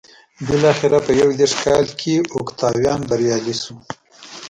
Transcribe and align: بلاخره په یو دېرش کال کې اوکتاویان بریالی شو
بلاخره 0.47 0.99
په 1.05 1.11
یو 1.21 1.29
دېرش 1.39 1.53
کال 1.63 1.85
کې 1.99 2.15
اوکتاویان 2.35 2.99
بریالی 3.09 3.55
شو 3.61 3.75